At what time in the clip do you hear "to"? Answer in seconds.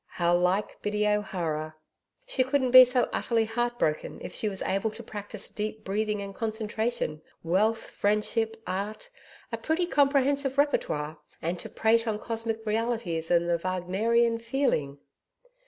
4.89-5.03, 11.59-11.69